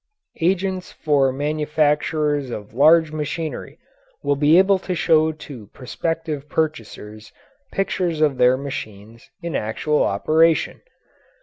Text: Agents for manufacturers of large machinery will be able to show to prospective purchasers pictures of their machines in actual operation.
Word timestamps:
Agents 0.41 0.91
for 0.91 1.31
manufacturers 1.31 2.49
of 2.49 2.73
large 2.73 3.11
machinery 3.11 3.77
will 4.23 4.35
be 4.35 4.57
able 4.57 4.79
to 4.79 4.95
show 4.95 5.31
to 5.31 5.67
prospective 5.75 6.49
purchasers 6.49 7.31
pictures 7.71 8.19
of 8.19 8.39
their 8.39 8.57
machines 8.57 9.29
in 9.43 9.55
actual 9.55 10.01
operation. 10.01 10.81